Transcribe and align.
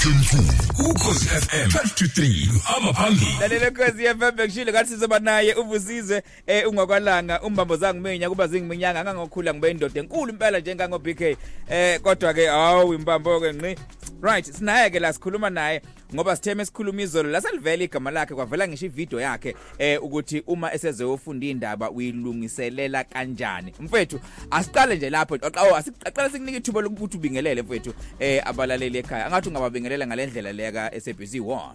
Ukhosi 0.00 1.28
FM 1.28 1.68
12 1.68 1.94
to 1.94 2.04
3 2.04 2.56
uhamba 2.56 2.92
phambili 2.92 3.36
lalela 3.40 3.70
khosi 3.70 4.04
FM 4.04 4.36
bekushilo 4.36 4.72
ngathi 4.72 4.88
sizoba 4.90 5.18
naye 5.18 5.54
uvusizwe 5.54 6.22
eh 6.46 6.68
ungakwalanga 6.68 7.42
umbambo 7.42 7.76
zangu 7.76 8.00
minya 8.00 8.28
kuba 8.28 8.46
zingiminyanga 8.46 9.04
ngangokhula 9.04 9.54
ngibe 9.54 9.70
indoda 9.70 10.00
enkulu 10.00 10.32
impela 10.32 10.58
njengango 10.58 10.98
BK 10.98 11.20
eh 11.68 12.00
kodwa 12.00 12.34
ke 12.34 12.48
awu 12.48 12.94
imbambo 12.94 13.40
ke 13.40 13.52
ngqi. 13.52 13.76
Right 14.22 14.52
sinaye 14.52 14.90
ke 14.90 15.00
la 15.00 15.12
sikhuluma 15.12 15.50
naye. 15.50 15.82
Ngoba 16.14 16.36
sitheme 16.36 16.64
sikhuluma 16.64 17.02
izolo 17.02 17.30
lasalivela 17.30 17.84
igama 17.84 18.10
lakhe 18.10 18.34
kwavela 18.34 18.68
ngisho 18.68 18.86
ivideo 18.86 19.20
yakhe 19.20 19.54
eh 19.78 20.02
ukuthi 20.02 20.42
uma 20.46 20.74
esezeyofunda 20.74 21.46
indaba 21.46 21.90
uyilungiselela 21.90 23.04
kanjani. 23.04 23.74
Mfethu 23.80 24.20
asiqale 24.50 24.96
nje 24.96 25.10
lapho 25.10 25.38
awu 25.54 25.76
asiqale 25.76 26.30
sikunike 26.30 26.58
ithuba 26.58 26.80
lokuthi 26.80 27.16
ubingelele 27.16 27.62
mfethu 27.62 27.94
eh 28.18 28.42
abalaleli 28.48 28.98
ekhaya. 28.98 29.26
Angathi 29.26 29.48
ungababingelela 29.48 30.06
ngalendlela 30.06 30.52
leka 30.52 31.00
SABC 31.00 31.34
1 31.34 31.74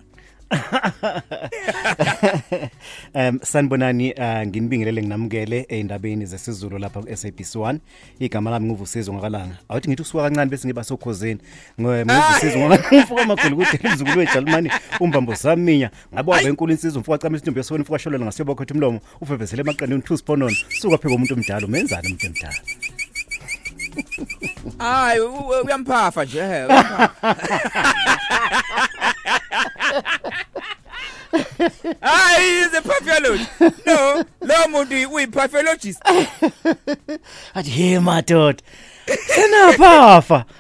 Um 3.16 3.40
sanibonani 3.44 4.14
uh, 4.14 4.48
nginibingelele 4.48 5.02
nginamukele 5.02 5.66
eindabeni 5.70 6.26
zesizulu 6.26 6.78
lapha 6.78 7.02
ku 7.02 7.08
SABC1 7.08 7.80
igama 8.20 8.52
lami 8.52 8.66
nguvusizwe 8.68 9.16
ngakalanga. 9.16 9.58
Awuthi 9.70 9.90
ngithi 9.90 10.02
usuka 10.02 10.24
kancane 10.24 10.52
bese 10.52 10.68
ngiba 10.68 10.84
sokhozeni 10.84 11.40
ngivusizwe 11.80 12.68
ngakamfuka 12.68 13.22
amakhulu 13.22 13.58
kude 13.58 13.80
izukulu 13.94 14.20
weJalimani 14.20 14.72
umbambo 15.00 15.36
saminya 15.36 15.92
ngabe 16.14 16.32
wabe 16.32 16.50
enkulu 16.50 16.72
insizwe 16.72 17.00
mfuka 17.02 17.18
camisa 17.18 17.42
intombi 17.42 17.60
yesona 17.60 17.82
mfuka 17.82 18.00
sholela 18.00 18.26
ngasiyobokho 18.26 18.64
ethi 18.64 18.74
umlomo. 18.74 19.00
Ufevesele 19.22 19.62
emaqandeni 19.62 20.02
two 20.02 20.18
sponono 20.18 20.56
suka 20.70 20.98
pheka 20.98 21.16
umuntu 21.16 21.34
omdala. 21.34 21.68
Umenzani 21.68 22.08
umuntu 22.08 22.28
omdala? 22.28 22.56
Hayi 24.78 25.20
uyamphafa 25.64 26.26
nje 26.26 26.42
uyamphafa. 26.42 27.36
hayi 32.02 32.66
is 33.34 33.42
a 33.42 33.72
pathologist 33.72 33.86
no 33.86 34.26
lo 34.42 34.68
muntu 34.72 35.14
uyipathologist 35.14 36.02
athi 37.56 37.70
he 37.70 38.00
madoda 38.00 38.64
senaphafa 39.28 40.46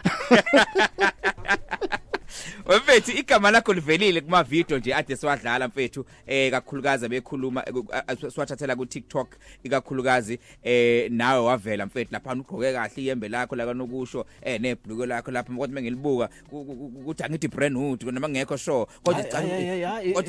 Mfethu 2.66 3.11
igama 3.11 3.52
lakho 3.52 3.73
livelile 3.73 4.22
kuma 4.22 4.44
video 4.44 4.77
nje 4.77 4.95
ade 4.95 5.16
siwadlala 5.16 5.67
mfethu 5.67 6.05
eh 6.27 6.52
kakhulukazi 6.52 7.09
bekhuluma 7.09 7.63
eh, 7.67 8.17
siwathathela 8.33 8.75
ku 8.75 8.85
TikTok 8.85 9.35
ikakhulukazi 9.63 10.39
eh 10.63 11.11
nawe 11.11 11.39
wavela 11.39 11.85
mfethu 11.85 12.13
lapha 12.13 12.33
ugqoke 12.33 12.73
kahle 12.73 13.03
iyembe 13.03 13.29
lakho 13.29 13.55
la 13.55 13.66
kanokusho 13.66 14.25
eh 14.41 14.61
nebhluke 14.61 15.05
lakho 15.05 15.31
lapha 15.31 15.53
kodwa 15.53 15.67
mengilibuka 15.67 16.29
ukuthi 16.52 17.23
angithi 17.23 17.47
brand 17.47 17.77
hood 17.77 18.03
noma 18.03 18.29
ngekho 18.29 18.57
sure. 18.57 18.85
Kodwa 19.03 19.23
kodwa 19.23 20.23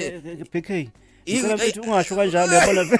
PK 0.52 0.90
I- 1.26 1.32
Ngicela 1.32 1.52
I- 1.52 1.56
mfethu 1.56 1.80
ungasho 1.82 2.16
kanjalo 2.16 2.52
yabona? 2.54 2.98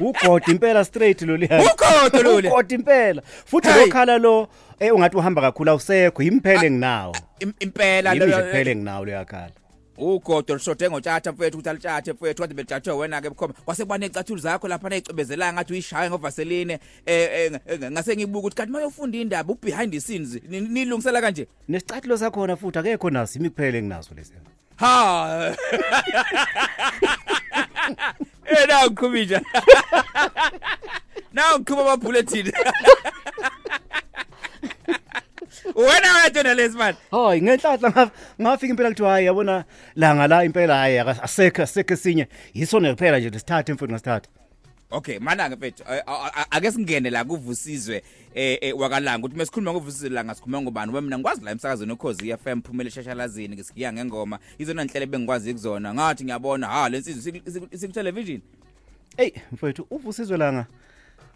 Ugodi 0.00 0.50
impela 0.50 0.84
straight 0.84 1.22
lo 1.22 1.36
liya 1.36 1.60
Ugodi 1.62 2.22
lo 2.22 2.40
liya. 2.40 2.52
ugodi 2.52 2.74
impela. 2.74 3.22
Futhi 3.44 3.68
Hey. 3.68 3.86
lokhala 3.86 4.18
lo 4.18 4.48
eh 4.80 4.94
ungathi 4.94 5.16
uhamba 5.16 5.42
kakhulu 5.42 5.70
awusekho 5.70 6.22
imphele 6.22 6.70
nginawo 6.70 7.16
im- 7.40 7.54
impela 7.60 8.12
yimi 8.12 8.26
nje 8.26 8.36
lo- 8.36 8.42
kuphele 8.42 8.76
nginawo 8.76 9.04
leyakhala 9.04 9.52
ugodo 9.98 10.54
lishode 10.54 10.90
ngotshata 10.90 11.32
mfethu 11.32 11.56
ukuthi 11.58 11.68
alitshathe 11.70 12.12
mfethu 12.12 12.42
kade 12.42 12.54
bejathe 12.54 12.90
wena 12.90 13.20
ke 13.20 13.28
bukhoma. 13.30 13.54
Kwase 13.64 13.84
kubane 13.84 14.06
icathulo 14.06 14.40
zakho 14.40 14.68
lapha 14.68 14.88
nayicebezela 14.88 15.52
ngathi 15.52 15.72
uyishaye 15.72 16.10
ngovaseline 16.10 16.78
eh 17.06 17.28
eh, 17.32 17.52
eh, 17.66 17.90
ngase 17.90 18.16
ngibuka 18.16 18.38
ukuthi 18.38 18.56
kanti 18.56 18.72
mayofunda 18.72 19.18
indaba 19.18 19.52
u 19.52 19.58
behind 19.62 19.92
the 19.92 20.00
scenes 20.00 20.38
ni- 20.48 20.60
nilungisela 20.60 21.20
kanje? 21.20 21.46
Nesicathulo 21.68 22.16
sakhona 22.18 22.56
futhi 22.56 22.78
akekho 22.78 23.10
naso 23.10 23.38
imiphele 23.38 23.82
nginaso 23.82 24.14
lesi. 24.14 24.32
Ha! 24.76 25.54
Eh 28.46 28.66
na 28.68 28.86
ngikhumija 28.86 29.40
na 31.32 31.42
ngikhuma 31.58 31.82
ama 31.82 31.96
bulletin. 31.96 32.52
Wena 35.74 36.14
wethu 36.24 36.54
lesi 36.54 36.76
man? 36.76 36.94
Hayi 37.10 37.42
ngenhlanhla 37.42 37.88
ngaf- 37.88 38.10
ngafika 38.40 38.70
impela 38.70 38.88
kuthi 38.90 39.02
hayi 39.04 39.26
yabona 39.26 39.64
langa 39.96 40.26
la 40.28 40.44
impela 40.44 40.74
hayi 40.76 40.98
aka- 40.98 41.22
asekho 41.22 41.62
asekho 41.62 41.94
esinye. 41.94 42.28
Yisona 42.54 42.92
kuphela 42.94 43.18
nje 43.18 43.30
lesithathe 43.30 43.72
mfowethu 43.72 43.92
ngasithatha 43.92 44.28
Okay 44.92 45.18
mana 45.18 45.48
ke 45.48 45.56
mfethu 45.56 45.82
a- 45.86 46.46
ake 46.50 46.72
singene 46.72 47.10
la 47.10 47.24
kuvusizwe 47.24 48.02
eh 48.34 48.58
eh, 48.60 48.78
wakalanga 48.78 49.18
ukuthi 49.26 49.36
mesikhuluma 49.38 49.72
ngovusizwe 49.72 50.08
la 50.10 50.24
ngasikhuluma 50.24 50.62
ngobani? 50.62 50.92
Mina 51.00 51.18
ngikwazi 51.18 51.44
la 51.44 51.50
emsakazweni 51.50 51.92
ukhozi 51.92 52.36
FM 52.36 52.60
phumele 52.62 52.90
shashalazini 52.90 53.54
ngisikiya 53.56 53.92
ngengoma. 53.92 54.38
Izona 54.58 54.82
inhlelo 54.82 55.06
bengikwazi 55.06 55.52
kuzona. 55.52 55.94
Ngathi 55.94 56.24
ngiyabona 56.24 56.66
ha 56.66 56.88
lensizwe 56.88 57.42
siku 57.78 57.92
television. 57.92 58.40
Ey 59.16 59.30
mfowethu 59.52 59.86
uvusizwe 59.90 60.36
langa. 60.36 60.66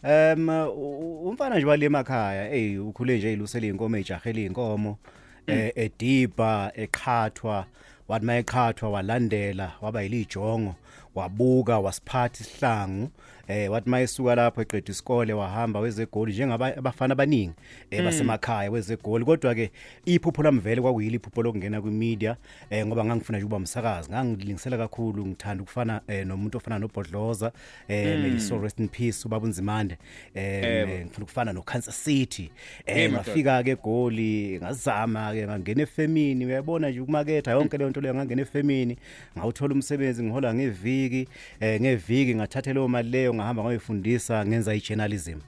Em 0.02 0.48
u- 0.48 1.28
umfana 1.28 1.56
nje 1.56 1.66
wale 1.66 1.86
emakhaya 1.86 2.52
ey 2.52 2.78
ukhule 2.78 3.18
nje 3.18 3.32
ilusele 3.32 3.68
inkomo 3.68 3.96
ejahela 3.96 4.40
inkomo 4.40 4.98
eh 5.46 5.72
ediba 5.76 6.72
eqhathwa 6.74 7.66
wathi 8.08 8.26
mayeqhathwa 8.26 8.90
walandela 8.90 9.72
waba 9.80 10.02
yilijongo 10.02 10.74
wabuka 11.14 11.78
wasiphatha 11.78 12.40
isihlangu 12.44 13.10
eh 13.48 13.70
wathi 13.72 13.90
mayesuka 13.90 14.34
lapho 14.34 14.62
eqeda 14.62 14.90
isikole 14.90 15.32
wahamba 15.32 15.80
wezegoli 15.80 16.32
njengaba 16.32 16.76
abafana 16.76 17.12
abaningi 17.12 17.54
eh 17.90 18.04
basemakhaya 18.04 18.70
wezegoli. 18.70 19.24
Kodwa 19.24 19.54
ke 19.54 19.70
iphupho 20.04 20.42
lamvele 20.42 20.80
kwakuyili 20.80 21.16
iphupho 21.16 21.42
lokungena 21.42 21.80
kwimedia 21.82 22.36
eh 22.70 22.86
ngoba 22.86 23.04
ngangifuna 23.04 23.38
nje 23.38 23.44
ukuba 23.44 23.56
umsakazi 23.56 24.10
ngangilingisela 24.10 24.78
kakhulu 24.78 25.26
ngithanda 25.26 25.62
ukufana 25.62 26.00
eh 26.08 26.26
nomuntu 26.26 26.58
ofana 26.58 26.78
noBhodloza 26.78 27.52
eh 27.88 28.18
may 28.20 28.38
so 28.40 28.58
rest 28.58 28.80
in 28.80 28.88
peace 28.88 29.24
ubaba 29.24 29.44
unzimande 29.46 29.98
eh 30.34 31.06
ngifuna 31.06 31.24
ukufana 31.24 31.52
no 31.52 31.62
Kansas 31.62 32.04
City. 32.04 32.50
Eh 32.86 32.96
Yebo, 32.96 33.12
madoda. 33.12 33.30
ngafika 33.30 33.62
ke 33.62 33.70
egoli 33.70 34.58
ngazama 34.58 35.32
ke 35.32 35.46
ngangena 35.46 35.82
efemini. 35.82 36.46
Uyabona 36.46 36.90
nje 36.90 37.00
ukumaketha 37.00 37.50
yonke 37.50 37.78
leyo 37.78 37.90
nto 37.90 38.00
leyo 38.00 38.14
ngangena 38.14 38.42
efemini. 38.42 38.96
Ngawuthola 39.38 39.74
umsebenzi 39.74 40.22
ngihola 40.22 40.54
ngeviki 40.54 41.28
eh 41.60 41.80
ngeviki 41.80 42.34
ngathatha 42.34 42.72
leyo 42.72 42.88
mali 42.88 43.10
leyo 43.10 43.34
ngahamba 43.36 43.62
ngoyifundisa 43.62 44.46
ngenza 44.46 44.74
ijournalism. 44.74 45.38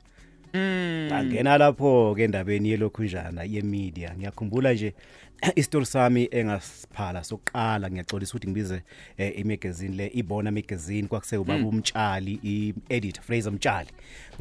Ngangena 1.09 1.59
lapho 1.59 2.15
ke 2.17 2.25
endabeni 2.25 2.71
yelokhunjana 2.71 3.43
yemedia. 3.45 4.15
Ngiyakhumbula 4.17 4.73
nje 4.73 4.95
istory 5.57 5.87
sami 5.87 6.29
engasiphala 6.31 7.25
sokuqala 7.25 7.91
ngiyaxolisa 7.91 8.33
ukuthi 8.33 8.49
ngibize 8.49 8.83
eh, 9.19 9.39
imagazine 9.39 9.97
le 9.97 10.11
ibona 10.15 10.51
magazine. 10.51 11.09
Kwakuse 11.09 11.37
ubaba 11.37 11.69
umtshali 11.69 12.41
ieditor 12.43 13.23
Fraser 13.23 13.53
Mtshali. 13.53 13.89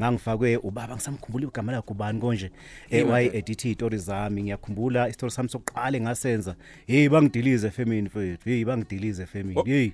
Ngangifakwe 0.00 0.56
ubaba 0.56 0.94
ngisamkhumbula 0.94 1.46
igama 1.46 1.72
lakhe 1.72 1.86
kubani 1.86 2.20
konje? 2.20 2.50
Eh, 2.90 3.08
waye 3.10 3.30
edit 3.34 3.64
istory 3.64 3.98
zami. 3.98 4.42
Ngiyakhumbula 4.42 5.08
istory 5.08 5.30
sami 5.30 5.48
sokuqala 5.48 5.96
engasenza. 5.96 6.54
Hey 6.86 7.08
bangidilize 7.08 7.66
efemini 7.66 8.02
mfethu 8.02 8.48
hey 8.48 8.64
bangidilize 8.64 9.22
efemini. 9.22 9.62
Hey. 9.66 9.90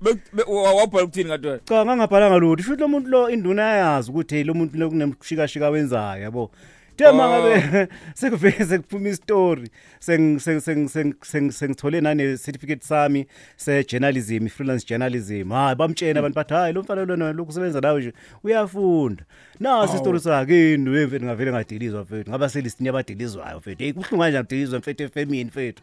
wabhala 0.46 1.04
ukuthini 1.04 1.24
ngadwa 1.24 1.58
cha 1.58 1.84
ngangabhalanga 1.84 2.38
lutho. 2.38 2.62
Futhi 2.62 2.80
lo 2.80 2.88
muntu 2.88 3.08
lo 3.08 3.30
induna 3.30 3.62
yazi 3.62 4.10
ukuthi 4.10 4.34
hey 4.34 4.44
lo 4.44 4.54
muntu 4.54 4.78
lo 4.78 4.88
kunemshikashika 4.88 5.70
wenzayo 5.70 6.22
yabo. 6.22 6.50
Tema 6.96 7.28
ngabe 7.28 7.88
sekuveze 8.14 8.78
kuphuma 8.78 9.08
istory 9.08 9.68
seng 10.00 10.38
seng 10.38 10.60
seng 10.60 10.88
seng 10.88 11.12
seng 11.22 11.50
sengithole 11.50 12.00
nane 12.00 12.36
certificate 12.38 12.84
sami 12.84 13.26
se 13.56 13.82
journalism 13.82 14.46
freelance 14.46 14.84
journalism. 14.86 15.50
Hayi 15.50 15.74
bamtshena 15.74 16.22
abantu 16.22 16.36
bathi 16.36 16.54
hayi 16.54 16.72
lo 16.72 16.82
mfana 16.82 17.04
lona 17.04 17.32
lokusebenza 17.32 17.80
nawe 17.80 18.00
nje 18.00 18.12
uyafunda. 18.44 19.24
Nasi 19.60 19.96
istory 19.96 20.20
sakhe 20.20 20.74
indwe 20.74 21.06
mfethu 21.06 21.24
ngavele 21.24 21.50
ngadilizwa 21.52 22.02
mfethu 22.02 22.30
ngaba 22.30 22.48
selistini 22.48 22.86
yabadilizwayo 22.86 23.58
mfethu. 23.58 23.82
Hey 23.82 23.92
kuhlunga 23.92 24.24
kanje 24.24 24.38
ngidilizwa 24.40 24.78
mfethu 24.78 25.02
efemini 25.02 25.44
mfethu. 25.44 25.82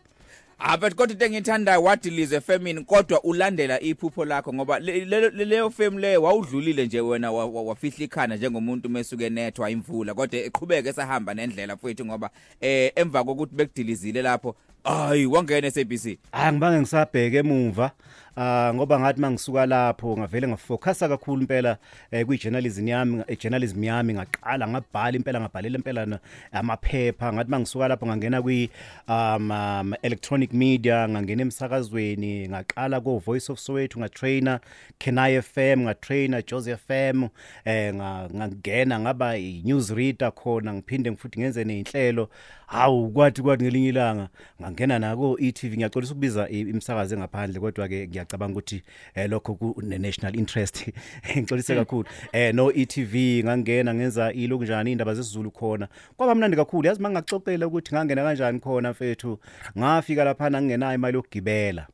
Ah 0.63 0.77
but 0.77 0.93
kodwa 0.95 1.13
into 1.13 1.25
engithandayo 1.25 1.83
wadilize 1.83 2.41
femini 2.41 2.83
kodwa 2.83 3.23
ulandela 3.23 3.81
iphupho 3.81 4.25
lakho 4.25 4.53
ngoba 4.53 4.79
le- 4.79 5.05
le- 5.05 5.29
le- 5.29 5.45
leyo 5.45 5.69
fame 5.69 6.01
leyo 6.01 6.21
wawudlulile 6.23 6.85
nje 6.85 7.01
wena 7.01 7.31
wa- 7.31 7.45
wa- 7.45 7.61
wafihla 7.63 8.05
ikhana 8.05 8.35
njengomuntu 8.35 8.89
mesuke 8.89 9.29
nethwa 9.29 9.69
imvula. 9.69 10.13
Kodwa 10.13 10.39
eqhubeke 10.39 10.89
esahamba 10.89 11.33
nendlela 11.33 11.77
futhi 11.77 12.05
ngoba 12.05 12.29
eh 12.61 12.91
emva 12.95 13.23
kokuthi 13.23 13.55
bekudilizile 13.55 14.21
lapho 14.21 14.55
hayi 14.83 15.25
wangena 15.25 15.71
SABC 15.71 16.17
Ah 16.31 16.51
ngibange 16.51 16.79
ngisabheke 16.79 17.37
emuva. 17.37 17.91
Ah 18.37 18.71
ngoba 18.73 18.99
ngathi 18.99 19.21
mangisuka 19.21 19.65
lapho 19.65 20.17
ngavele 20.17 20.47
ngafocusa 20.47 21.09
kakhulu 21.09 21.41
impela 21.41 21.77
eh 22.11 22.25
kwi 22.25 22.37
journalism 22.37 22.87
yami 22.87 23.23
eh, 23.27 23.37
journalism 23.39 23.83
yami 23.83 24.13
ngaqala 24.13 24.67
ngabhala 24.67 25.17
impela 25.17 25.39
ngabhalela 25.41 25.77
impela 25.77 26.05
na- 26.05 26.19
amaphepha. 26.51 27.33
Ngathi 27.33 27.51
mangisuka 27.51 27.87
lapho 27.87 28.05
ngangena 28.05 28.41
kwi 28.41 28.69
um, 29.07 29.51
um 29.51 29.93
electronic 30.01 30.53
media 30.53 31.09
ngangena 31.09 31.41
emsakazweni 31.41 32.47
ngaqala 32.49 33.01
ko 33.01 33.17
Voice 33.19 33.49
of 33.51 33.59
Soweto 33.59 33.99
ngatrainer 33.99 34.59
Kenai 34.99 35.41
FM 35.41 35.81
ngatrainer 35.81 36.43
Joseph 36.45 36.81
FM 36.87 37.27
eh 37.65 37.93
nga- 37.93 38.29
ngangena 38.35 38.99
ngaba 38.99 39.37
i 39.37 39.61
news 39.65 39.89
reader 39.89 40.31
khona 40.31 40.73
ngiphinde 40.73 41.11
futhi 41.15 41.39
ngenze 41.39 41.63
nezinhlelo 41.63 42.29
hawu 42.67 43.09
kwathi 43.11 43.41
kwathi 43.41 43.63
ngelinye 43.63 43.89
ilanga 43.89 44.27
ngangena 44.61 44.99
nako 44.99 45.37
e-TV 45.39 45.75
ngiyaxolisa 45.77 46.11
ukubiza 46.13 46.49
i- 46.49 46.59
imsakazo 46.59 47.15
engaphandle 47.15 47.59
kodwa 47.59 47.87
ke 47.87 48.07
ngiyacabanga 48.21 48.53
ukuthi 48.53 48.83
eh, 49.15 49.29
lokho 49.29 49.55
ku 49.55 49.81
ne 49.81 49.97
national 49.97 50.35
interest 50.35 50.89
ngixolise 51.37 51.75
kakhulu. 51.75 52.05
Eh 52.31 52.53
no 52.53 52.71
e-TV 52.71 53.43
ngangena 53.43 53.93
ngenza 53.93 54.33
ilo 54.33 54.57
kunjani 54.57 54.91
indaba 54.91 55.13
zesiZulu 55.13 55.51
khona. 55.51 55.87
Kwaba 56.17 56.35
mnandi 56.35 56.57
kakhulu 56.57 56.87
yazi 56.87 57.01
mangaxoxela 57.01 57.67
ukuthi 57.67 57.95
ngangena 57.95 58.23
kanjani 58.23 58.59
khona 58.59 58.91
mfethu. 58.91 59.39
Ngafika 59.77 60.23
lapha 60.23 60.51
ngingenayo 60.51 60.95
imali 60.95 61.17
yokugibela. 61.17 61.87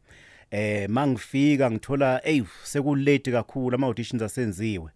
Eh 0.52 0.90
mangifika 0.90 1.72
ngithola 1.72 2.22
ey 2.24 2.44
sekulate 2.64 3.32
kakhulu 3.32 3.76
ama 3.76 3.88
auditions 3.88 4.24
asenziwe. 4.24 4.92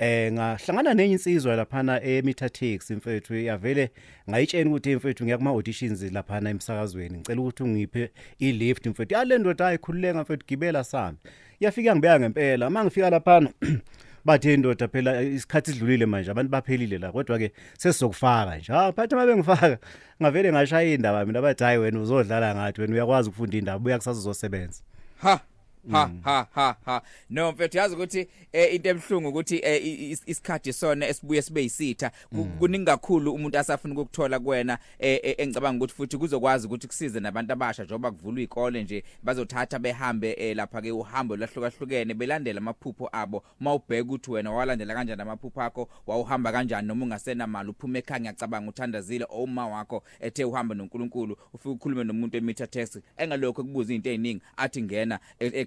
Eh 0.00 0.32
ngahlangana 0.32 0.94
nenye 0.94 1.12
insizwa 1.12 1.56
laphana 1.56 2.02
eMitatex 2.02 2.90
mfethu 2.90 3.34
yavele 3.34 3.90
ngayitshena 4.30 4.70
ukuthi 4.70 4.96
mfethu 4.96 5.24
ngiya 5.24 5.38
kuma 5.38 5.50
auditions 5.50 6.02
laphana 6.02 6.50
emsakazweni. 6.50 7.18
Ngicela 7.18 7.40
ukuthi 7.40 7.62
ungiphe 7.62 8.10
i 8.38 8.52
lift 8.52 8.86
mfethu 8.86 9.14
yale 9.14 9.38
ndoda 9.38 9.66
ayikhululeka 9.66 10.22
mfethu 10.22 10.46
gibela 10.46 10.84
sami. 10.84 11.18
Yafika 11.60 11.96
ngibeka 11.96 12.20
ngempela. 12.20 12.70
Mangifika 12.70 13.10
laphana 13.10 13.50
bathe 14.24 14.54
indoda 14.54 14.88
phela 14.88 15.22
isikhathi 15.22 15.72
sidlulile 15.72 16.06
manje 16.06 16.30
abantu 16.30 16.50
baphelile 16.50 16.98
la 16.98 17.12
kodwa 17.12 17.38
ke 17.38 17.52
sesizokufaka 17.78 18.56
nje. 18.56 18.72
Ha 18.72 18.92
phatha 18.92 19.16
mabe 19.16 19.36
ngifaka 19.36 19.78
ngavele 20.22 20.52
ngashaya 20.52 20.94
indaba 20.94 21.26
mina 21.26 21.42
bathi 21.42 21.64
hayi 21.64 21.78
wena 21.78 22.00
uzodlala 22.00 22.54
ngathi 22.54 22.80
wena 22.80 22.94
uyakwazi 22.94 23.28
ukufunda 23.28 23.58
indaba 23.58 23.78
buya 23.78 23.98
kusasa 23.98 24.18
uzosebenza. 24.18 24.82
Ha! 25.22 25.40
Ha 25.92 26.10
ha 26.24 26.46
ha 26.54 26.76
ha. 26.84 27.02
No 27.30 27.52
mfethu 27.52 27.76
yazi 27.78 27.94
ukuthi 27.94 28.28
eh, 28.52 28.74
into 28.74 28.88
emhlungu 28.88 29.28
ukuthi 29.28 29.60
eh, 29.64 29.86
i- 29.86 30.10
is- 30.10 30.22
isikhathi 30.26 30.72
sona 30.72 31.06
esibuye 31.08 31.42
sibe 31.42 31.62
yisitha. 31.62 32.10
Ku- 32.30 32.44
kuningi 32.58 32.84
kakhulu 32.84 33.32
umuntu 33.34 33.58
asafuna 33.58 33.94
ukukuthola 33.94 34.38
kuwena 34.40 34.78
eh, 34.98 35.20
eh, 35.22 35.34
engicabanga 35.38 35.76
ukuthi 35.84 35.94
futhi 35.94 36.16
kuzokwazi 36.18 36.66
ukuthi 36.66 36.86
kusize 36.86 37.20
nabantu 37.20 37.52
abasha 37.52 37.84
njengoba 37.84 38.10
kuvulwa 38.10 38.40
izikole 38.40 38.82
nje 38.82 39.04
bazothatha 39.22 39.78
behambe 39.78 40.36
eh, 40.38 40.56
lapha 40.56 40.82
ke 40.82 40.92
uhambo 40.92 41.36
lahlukahlukene 41.36 42.14
belandela 42.14 42.58
amaphupho 42.58 43.08
abo. 43.12 43.42
Mawubheka 43.60 44.02
ukuthi 44.04 44.30
wena 44.30 44.50
walandela 44.52 44.94
kanjani 44.94 45.22
amaphupho 45.22 45.62
akho 45.62 45.88
wawuhamba 46.06 46.52
kanjani 46.52 46.88
noma 46.88 47.04
ungasenamali 47.04 47.70
uphume 47.70 47.98
ekhaya 47.98 48.20
ngiyacabanga 48.20 48.68
uthandazile 48.70 49.26
oma 49.30 49.66
wakho 49.68 50.02
ethe 50.20 50.44
uhamba 50.44 50.74
noNkulunkulu 50.74 51.36
ufike 51.54 51.68
ukhulume 51.68 52.04
nomuntu 52.04 52.36
emeter 52.36 52.70
text 52.70 52.98
engalokho 53.16 53.62
kubuza 53.64 53.92
izinto 53.92 54.10
eziningi 54.10 54.42
athi 54.56 54.82
ngena 54.82 55.18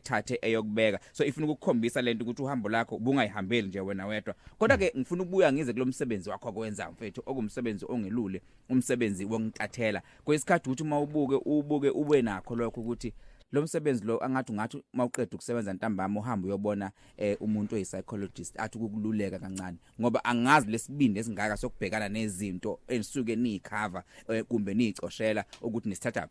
e- 0.03 0.13
ekuthathe 0.13 0.39
eyokubeka. 0.41 0.99
So 1.11 1.25
ifuna 1.25 1.47
ukukhombisa 1.47 2.01
lento 2.01 2.23
ukuthi 2.23 2.41
uhambo 2.41 2.69
lakho 2.69 2.99
bungayihambeli 2.99 3.67
nje 3.67 3.79
wena 3.79 4.07
wedwa 4.07 4.35
kodwa 4.57 4.77
ke 4.77 4.93
ngifuna 4.97 5.23
ukubuya 5.23 5.53
ngize 5.53 5.73
kulomsebenzi 5.73 6.29
wakho 6.29 6.49
akwenza 6.49 6.91
mfethu 6.91 7.23
okumsebenzi 7.25 7.85
ongelule 7.89 8.41
umsebenzi 8.69 9.25
wongicathela 9.25 10.01
kwesikhathi 10.23 10.69
ukuthi 10.69 10.83
uma 10.83 10.99
ubuke 10.99 11.35
ubuke 11.45 11.89
ube 11.89 12.21
nakho 12.21 12.55
lokho 12.55 12.81
ukuthi 12.81 13.13
lo 13.51 13.61
msebenzi 13.61 14.05
lo 14.05 14.23
angathi 14.23 14.51
ungathi 14.51 14.83
mawuqeda 14.93 15.35
ukusebenza 15.35 15.73
ntambama 15.73 16.19
uhamba 16.19 16.47
uyobona 16.47 16.91
eh, 17.17 17.37
umuntu 17.41 17.75
oyipsychologist 17.75 18.59
athi 18.59 18.77
ukukululeka 18.77 19.39
kancane 19.39 19.77
ngoba 20.01 20.25
angazi 20.25 20.71
lesibindi 20.71 21.19
esingaka 21.19 21.57
sokubhekana 21.57 22.09
nezinto 22.09 22.79
enisuke 22.87 23.35
niyikhava 23.35 24.03
eh, 24.29 24.43
kumbe 24.43 24.73
niyicoshela 24.73 25.45
ukuthi 25.61 25.89
nisithatha 25.89 26.27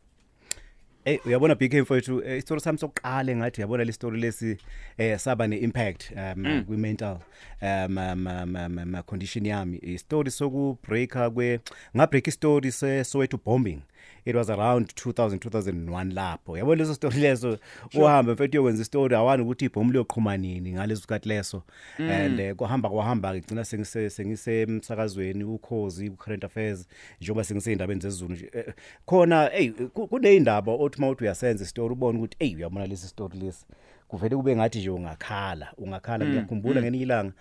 Eh 1.05 1.19
uyabona 1.27 1.55
BK 1.55 1.75
mfowethu? 1.75 2.23
Eh, 2.25 2.39
isitori 2.39 2.61
sami 2.61 2.79
sokuqala 2.79 3.37
ngathi 3.37 3.61
yabona 3.61 3.85
le 3.85 3.93
story 3.93 4.21
lesi 4.21 4.57
eh 4.99 5.19
saba 5.19 5.47
ne-impact 5.47 6.13
um 6.17 6.65
kwi 6.67 6.77
mental 6.77 7.19
um 7.63 7.99
um, 7.99 9.03
condition 9.07 9.47
yami. 9.47 9.79
Istory 9.83 10.31
soku 10.31 10.79
breaker 10.89 11.31
kwe 11.33 11.61
nga 11.97 12.07
break 12.07 12.27
istory 12.27 12.73
se 12.73 13.05
Soweto 13.05 13.39
bombing. 13.45 13.83
It 14.25 14.37
was 14.37 14.51
around 14.51 14.87
2000 14.95 15.39
2001 15.39 16.13
lapho. 16.15 16.57
Yabona 16.59 16.83
leso 16.83 16.95
story 16.95 17.17
leso? 17.21 17.59
Uhamba 17.95 18.33
mfethu 18.33 18.57
yokwenza 18.57 18.83
istory 18.83 19.15
awani 19.17 19.43
ukuthi 19.43 19.65
ibhomu 19.65 19.93
liyoqhuma 19.93 20.37
nini 20.37 20.73
ngaleso 20.73 21.01
sikhathi 21.03 21.29
leso. 21.29 21.63
And 21.99 22.41
eh, 22.41 22.55
kuhamba 22.55 22.89
kwahamba 22.91 23.35
ngicina 23.35 23.65
sengise 23.65 24.11
sengise 24.11 24.63
emsakazweni 24.63 25.45
ukhozi 25.45 26.11
ku 26.11 26.17
current 26.17 26.45
affairs 26.45 26.89
njengoba 27.21 27.45
sengiseyindabeni 27.45 28.01
zezulu 28.01 28.33
nje 28.35 28.51
Eh, 28.53 28.75
khona 29.07 29.47
hey 29.47 29.71
ku- 29.71 30.07
kuneyindaba 30.09 30.73
othi 30.93 31.01
mawuthi 31.01 31.25
uyasenza 31.25 31.65
istory 31.65 31.93
ubone 31.93 32.19
ukuthi 32.19 32.37
hey 32.39 32.57
uyabona 32.57 32.87
lesi 32.87 33.09
story 33.09 33.39
lesi. 33.39 33.67
Kuvele 34.09 34.37
kube 34.37 34.57
ngathi 34.57 34.79
nje 34.79 34.91
ungakhala 34.91 35.73
ungakhala 35.79 36.27
ngiyakhumbula 36.27 36.81
ngelinye 36.81 37.03
ilanga. 37.03 37.33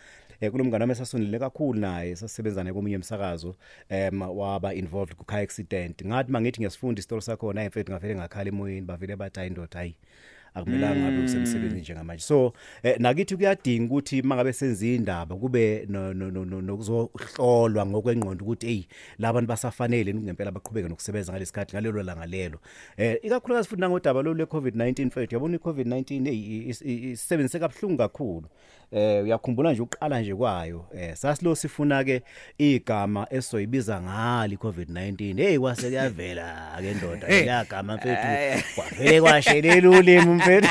Eh 0.41 0.51
kulomngane 0.51 0.83
wami 0.83 0.91
esasonile 0.91 1.39
kakhulu 1.39 1.79
naye 1.79 2.15
sasebenza 2.15 2.63
naye 2.63 2.73
komunye 2.73 2.95
emsakazo 2.95 3.55
em 3.89 4.21
waba 4.21 4.73
involved 4.73 5.15
ku 5.15 5.25
car 5.25 5.39
accident. 5.39 6.05
Ngathi 6.05 6.31
mangithi 6.31 6.59
ngiyasifunda 6.59 6.99
istory 6.99 7.21
sakho 7.21 7.53
naye 7.53 7.67
mfethu 7.67 7.91
ngavele 7.91 8.15
ngakhala 8.15 8.47
emoyeni 8.49 8.81
bavele 8.81 9.15
bathi 9.15 9.39
hayi 9.39 9.49
indoda 9.49 9.79
hayi. 9.79 9.95
Akumelanga 10.53 10.99
ngabe 11.11 11.23
usemsebenzini 11.25 11.81
njengamanje. 11.81 12.23
So 12.23 12.53
eh, 12.83 12.95
nakithi 12.99 13.35
kuyadinga 13.35 13.85
ukuthi 13.85 14.21
mangabe 14.21 14.53
senza 14.53 14.85
indaba 14.85 15.35
kube 15.35 15.85
no- 15.89 16.13
no- 16.13 16.31
no- 16.31 16.45
no- 16.45 16.61
nokuzohlolwa 16.61 17.85
ngokwengqondo 17.85 18.45
ukuthi 18.45 18.67
hey 18.67 18.83
labantu 19.19 19.47
basafanele 19.47 20.13
ngempela 20.13 20.51
baqhubeke 20.51 20.89
nokusebenza 20.89 21.31
ngalesikhathi 21.33 21.75
ngalelo 21.75 22.03
langa 22.03 22.25
lelo. 22.25 22.59
Eh 22.97 23.17
ikakhulukazi 23.23 23.69
futhi 23.69 23.81
nangodaba 23.81 24.21
lo 24.21 24.33
le 24.33 24.43
COVID-19 24.43 25.05
mfethu 25.05 25.35
yabona 25.35 25.55
i-COVID-19 25.55 26.25
hey 26.25 26.69
is- 26.69 26.81
is- 26.81 27.03
isebenzise 27.03 27.59
kabuhlungu 27.59 27.97
kakhulu. 27.97 28.47
Eh 28.91 29.23
uyakhumbula 29.23 29.71
nje 29.73 29.81
uqala 29.81 30.21
nje 30.21 30.35
kwayo. 30.35 30.85
Eh 30.95 31.15
sasilo 31.15 31.55
sifuna 31.55 32.03
ke 32.03 32.21
igama 32.57 33.27
esoyibiza 33.29 34.01
ngali 34.01 34.55
covid-19 34.55 35.37
hey 35.37 35.57
kwase 35.59 35.87
kuyavela 35.87 36.77
ke 36.81 36.93
ndoda 36.93 37.27
liyagama 37.27 37.95
mfethu 37.95 38.63
kwavele 38.75 39.21
kwashelela 39.21 39.89
ulimi 39.89 40.40
mfethu 40.41 40.69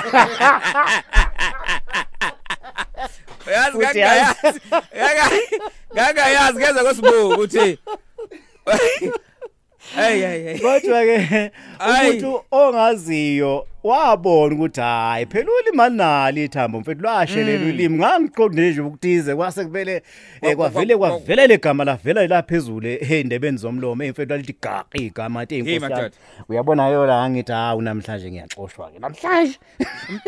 uyazi 3.47 3.73
Futhi 3.73 3.99
ngakayazi 3.99 4.61
ngakayazi 5.95 6.59
ngeza 6.59 6.83
kwesibuku 6.85 7.29
ukuthi 7.29 7.79
hey 9.97 10.21
hey 10.21 10.43
hey 10.43 10.59
kodwa 10.59 11.03
ke 11.05 11.51
Ayi. 11.79 12.11
umuntu 12.11 12.43
ongaziyo 12.51 13.67
wabona 13.85 14.55
ukuthi 14.55 14.81
hayi 14.81 15.27
phela 15.27 15.49
ulimi 15.61 15.83
alinalo 15.83 16.43
ithambo 16.45 16.81
mfethu 16.81 17.03
lwashelela 17.03 17.67
ulimi 17.67 17.99
ngangiqonde 17.99 18.71
nje 18.71 18.81
ukutize 18.81 19.35
kwase 19.35 19.65
kubele 19.65 20.03
eh, 20.43 20.57
kwavele 20.57 20.97
kwavela 20.97 21.47
legama 21.47 21.85
lavela 21.85 22.27
la 22.27 22.43
phezulu 22.43 22.89
endebeni 22.89 23.59
zomlomo 23.59 24.05
emfethu 24.05 24.37
lithi 24.37 24.55
gaqi 24.63 25.07
igama 25.07 25.41
athi 25.41 25.55
Hey, 25.55 25.59
inkosi 25.61 25.75
yami 25.85 25.95
madoda. 25.95 26.11
uyabona 26.49 26.89
yona 26.89 27.31
ngithi 27.31 27.53
hawu 27.53 27.83
namhlanje 27.83 28.31
ngiyaxoshwa 28.31 28.91
ke 28.91 28.99
namhlanje 28.99 29.59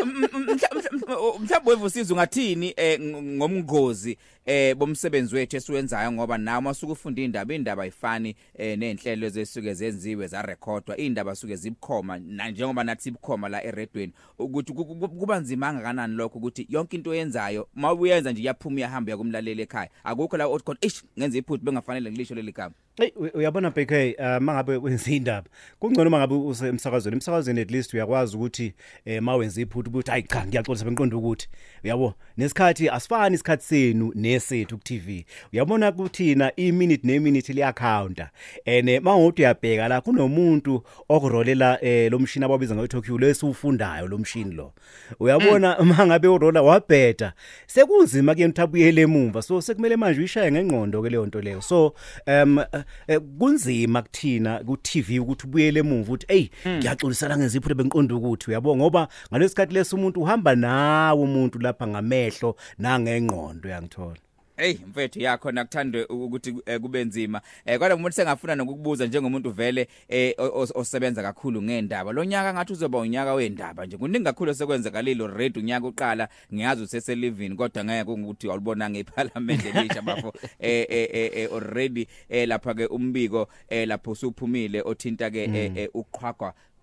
mhlawumbe 0.05 1.69
wevusiza 1.71 2.13
ungathini 2.13 2.73
eh, 2.77 2.99
ng- 2.99 3.21
ngomngozi 3.37 4.17
eh 4.45 4.75
bomsebenzi 4.75 5.35
wethu 5.35 5.57
esiwenzayo 5.57 6.11
ngoba 6.11 6.37
nawe 6.37 6.61
masuku 6.61 6.91
ufunda 6.91 7.21
indaba 7.21 7.53
indaba 7.53 7.83
ayifani 7.83 8.35
eh 8.57 8.77
nenhlelo 8.77 9.27
ezisuke 9.27 9.73
zenziwe 9.73 10.27
za 10.27 10.41
recordwa 10.41 10.97
indaba 10.97 11.35
suke 11.35 11.55
zibukhoma 11.55 12.19
na 12.19 12.49
njengoba 12.51 12.83
nathi 12.83 13.01
sibukhoma 13.03 13.49
la 13.49 13.63
eredweni 13.63 14.13
ukuthi 14.39 14.73
ku- 14.73 14.85
ku- 14.85 15.09
kuba 15.09 15.39
nzima 15.39 15.67
kangakanani 15.67 16.15
lokho 16.15 16.37
ukuthi 16.37 16.67
yonke 16.69 16.95
into 16.97 17.09
oyenzayo 17.09 17.67
mawuyenza 17.75 18.31
nje 18.31 18.41
iyaphuma 18.41 18.79
iyahamba 18.79 19.11
yakumlaleli 19.11 19.61
ekhaya. 19.61 19.89
Akukho 20.03 20.37
la 20.37 20.47
othi 20.47 20.63
khona 20.65 20.79
ish 20.81 21.03
ngenza 21.19 21.37
iphutha 21.37 21.63
bengafanele 21.63 22.11
ngilisho 22.11 22.35
leli 22.35 22.51
gama. 22.51 22.75
Hey 22.97 23.11
uy- 23.15 23.31
uyabona 23.33 23.69
BK 23.69 23.91
uh, 24.19 24.41
mangabe 24.41 24.77
wenza 24.77 25.11
indaba 25.11 25.47
kungcono 25.79 26.09
mangabe 26.09 26.35
usemsakazweni 26.35 27.15
emsakazweni. 27.15 27.61
At 27.61 27.71
least 27.71 27.93
uyakwazi 27.93 28.35
ukuthi 28.37 28.73
eh 29.05 29.21
mawenza 29.21 29.61
iphuthu 29.61 29.89
ukuthi 29.89 30.11
hayi 30.11 30.23
cha 30.23 30.45
ngiyaxolisa 30.45 30.85
benqondo 30.85 31.17
ukuthi. 31.17 31.47
Uyabo? 31.83 32.13
Nesikhathi 32.37 32.89
asifani 32.89 33.35
isikhathi 33.35 33.63
senu 33.63 34.11
nesethu 34.15 34.77
ku 34.77 34.83
TV 34.83 35.25
uyabona 35.53 35.91
kuthina 35.91 36.51
i 36.55 36.71
minute 36.71 37.07
ne 37.07 37.19
minute 37.19 37.53
liya 37.53 37.73
counter 37.73 38.29
ene 38.65 38.99
mawuthi 38.99 39.41
uyabheka 39.41 39.87
la 39.87 40.01
kunomuntu 40.01 40.83
okurolela 41.09 41.79
eh 41.81 42.11
lo 42.11 42.19
mshini 42.19 42.45
ababiza 42.45 42.75
ngayo 42.75 42.87
Tokyo 42.87 43.17
lesiufundayo 43.17 44.07
lo 44.07 44.17
mshini 44.17 44.53
lo. 44.53 44.73
Uyabona 45.19 45.83
mangabe 45.83 46.27
urola 46.27 46.61
wabheda 46.61 47.33
sekunzima 47.67 48.35
ke 48.35 48.47
mthabuyele 48.47 49.01
emumva 49.01 49.41
so 49.41 49.61
sekumele 49.61 49.95
manje 49.95 50.19
uyishaye 50.19 50.51
ngengqondo 50.51 51.01
ke 51.01 51.09
leyo 51.09 51.25
nto 51.25 51.41
leyo. 51.41 51.61
So 51.61 51.93
um 52.27 52.59
eh, 53.07 53.21
kunzima 53.39 54.01
kuthina 54.01 54.59
ku 54.65 54.77
TV 54.77 55.19
ukuthi 55.19 55.47
ubuyele 55.47 55.79
emumva 55.79 56.13
uthi 56.13 56.25
hey 56.27 56.49
ngiyaxolisana 56.67 57.37
ngeziphuthe 57.37 57.75
benqondo 57.75 58.17
ukuthi? 58.17 58.49
Uyabo 58.51 58.75
ngoba 58.75 59.07
ngalesikhathi 59.31 59.73
leso 59.73 59.95
umuntu 59.95 60.21
uhamba 60.21 60.55
nawo 60.55 61.23
umuntu 61.23 61.59
lapha 61.59 61.87
ngamehlo 61.87 62.55
nangengqondo 62.79 63.69
uyangithola. 63.69 64.21
Hey 64.57 64.77
mfethu 64.87 65.19
yakho 65.19 65.51
nakuthandwe 65.51 66.03
ukuthi 66.05 66.55
eh, 66.65 66.79
kube 66.79 67.03
nzima. 67.05 67.41
Eh 67.65 67.79
kodwa 67.79 67.95
umuntu 67.95 68.15
sengafuna 68.15 68.55
nokukubuza 68.55 69.05
njengomuntu 69.05 69.51
vele 69.51 69.87
eh 70.09 70.33
o- 70.37 70.45
o- 70.61 70.67
osebenza 70.79 71.21
kakhulu 71.21 71.61
ngendaba. 71.61 72.11
Lo 72.11 72.23
nyaka 72.23 72.53
ngathi 72.53 72.73
uzoba 72.73 72.99
unyaka 72.99 73.33
wendaba 73.33 73.85
nje. 73.85 73.97
Kuningi 73.97 74.23
kakhulu 74.25 74.53
sekwenzakalile 74.53 75.23
already 75.23 75.59
unyaka 75.59 75.87
uqala 75.87 76.27
ngiyazi 76.53 76.83
usese 76.83 77.15
living 77.15 77.55
kodwa 77.55 77.83
ngeke 77.85 78.11
ukuthi 78.11 78.47
awulibonanga 78.47 78.99
eParliament 78.99 79.65
elisha 79.65 80.01
bafo 80.01 80.33
eh 80.59 80.85
eh 80.89 81.09
eh, 81.13 81.31
eh 81.33 81.49
already 81.53 82.07
eh 82.29 82.47
lapha 82.47 82.73
ke 82.73 82.85
umbiko 82.85 83.47
eh 83.69 83.87
lapho 83.87 84.11
usuphumile 84.11 84.81
othinta 84.85 85.31
ke 85.31 85.43
eh, 85.43 85.89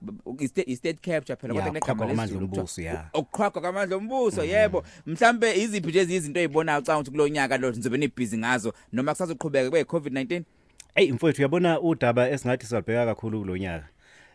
eh, 0.08 0.14
uqhwaqwa 0.24 0.44
istate 0.44 0.70
istate 0.70 0.98
capture 1.02 1.36
phela 1.36 1.54
Ya, 1.54 1.60
kodwa 1.62 1.78
uqhwagwa 1.80 1.80
negama 1.80 1.96
kwamandla 1.96 2.24
lesizulu 2.24 2.44
ombuso, 2.44 2.82
ya. 2.82 3.10
ukuqhwagwa 3.14 3.60
kwamandla 3.62 3.96
ombuso 3.96 4.44
yebo 4.44 4.84
mhlambe 5.06 5.62
iziphi 5.62 5.88
nje 5.88 6.02
izinto 6.02 6.40
ezibonayo 6.40 6.78
ucanga 6.80 6.98
ukuthi 6.98 7.10
kulonyaka 7.10 7.58
lo 7.58 7.70
nizobe 7.70 7.98
nibhizi 7.98 8.38
ngazo 8.38 8.72
noma 8.92 9.12
kusazoqhubeka 9.12 9.70
kwe 9.70 9.82
COVID-19 9.82 10.42
Ey 10.94 11.12
mfowethu 11.12 11.38
uyabona 11.42 11.80
udaba 11.80 12.30
esingathi 12.30 12.66
salibheka 12.66 13.06
kakhulu 13.06 13.40
kulonyaka. 13.40 13.88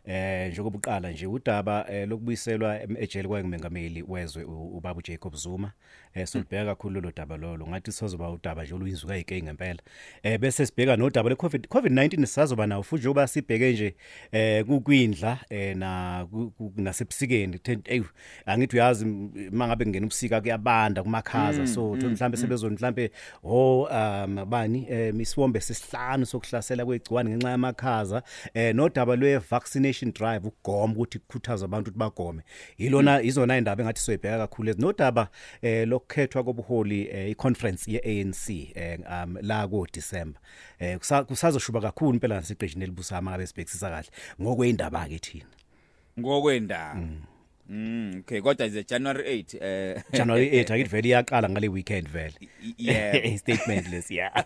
Eh 0.05 0.51
njengoba 0.51 0.77
uqala 0.77 1.11
nje 1.11 1.27
udaba 1.27 1.85
eh, 1.89 2.07
lokubuyiselwa 2.09 2.81
em- 2.83 2.97
ejele 2.97 3.27
kwayengumengameli 3.27 4.03
wezwe 4.07 4.43
u- 4.43 4.77
ubaba 4.77 5.01
Jacob 5.01 5.35
Zuma. 5.35 5.71
Eh 6.15 6.25
solibheka 6.27 6.65
kakhulu 6.65 7.01
lo 7.01 7.11
daba 7.15 7.37
lolo 7.37 7.67
ngathi 7.67 7.91
sizoba 7.91 8.29
udaba 8.29 8.63
nje 8.63 8.73
oluyinzuka 8.73 9.15
yike 9.15 9.41
ngempela. 9.41 9.79
Eh 10.23 10.39
bese 10.39 10.65
sibheka 10.65 10.95
nodaba 10.97 11.29
le 11.29 11.35
COVID 11.35 11.67
COVID-19 11.67 12.25
sisazoba 12.25 12.67
nawo 12.67 12.83
futhi 12.83 12.99
njengoba 13.01 13.27
sibheke 13.27 13.71
nje 13.73 13.95
eh 14.31 14.65
kukwindla 14.65 15.37
eh 15.49 15.77
na 15.77 16.25
ku- 16.31 16.51
ku- 16.57 16.73
nasebsikeni 16.77 17.59
ey 17.85 18.01
angithi 18.45 18.75
uyazi 18.75 19.05
m- 19.05 19.49
mangabe 19.51 19.85
ngena 19.85 20.05
ubusika 20.05 20.41
kuyabanda 20.41 21.03
kumakhaza 21.03 21.67
so 21.67 21.91
uthi 21.91 22.05
mhlambe 22.05 22.37
sebezoni 22.37 22.75
mhlambe 22.75 23.11
ho 23.41 23.83
um 23.83 24.45
bani 24.49 24.87
eh 24.89 25.13
miswombe 25.13 25.59
sesihlanu 25.61 26.25
sokuhlasela 26.25 26.85
kwegciwane 26.85 27.29
ngenxa 27.29 27.49
yamakhaza. 27.49 28.23
Eh 28.53 28.75
nodaba 28.75 29.15
lwe 29.15 29.37
vaccination 29.37 30.13
drive 30.13 30.47
ukugoma 30.47 30.93
ukuthi 30.93 31.19
kukhuthaza 31.19 31.65
abantu 31.65 31.89
ukuthi 31.89 31.99
bagome. 31.99 32.41
Yilona 32.77 33.21
izona 33.21 33.57
indaba 33.57 33.83
engathi 33.83 34.01
soyibheka 34.01 34.37
kakhulu 34.37 34.65
lezi. 34.65 34.81
Nodaba 34.81 35.27
eh 35.61 35.87
lokukhethwa 36.05 36.43
kobuholi 36.43 37.07
eh, 37.11 37.29
i-conference 37.31 37.91
ye-ANC 37.91 38.49
eh 38.75 38.99
um 39.23 39.37
la 39.41 39.67
ko 39.67 39.85
December 39.93 40.41
eh 40.79 40.97
kusa- 40.97 41.23
kusazoshuba 41.23 41.81
kakhulu 41.81 42.13
impela 42.13 42.35
nasiqeshini 42.35 42.83
elibusayo 42.83 43.21
mangabe 43.21 43.47
sibhekisisa 43.47 43.89
kahle. 43.89 44.09
Ngokwendaba 44.41 45.07
ke 45.09 45.19
thina. 45.19 45.45
Ngokwendaba 46.19 46.95
mm. 46.95 47.21
Okay 48.19 48.41
kodwa 48.41 48.67
nje 48.67 48.83
January 48.83 49.43
8 49.43 49.65
eh? 49.65 50.03
January 50.17 50.49
8 50.49 50.73
akithi 50.73 50.89
vele 50.89 51.07
iyaqala 51.07 51.49
ngale 51.49 51.67
weekend 51.67 52.09
vele. 52.09 52.33
Yeah. 52.77 53.37
Statement 53.39 53.87
lesi 53.87 54.15
yeah. 54.15 54.45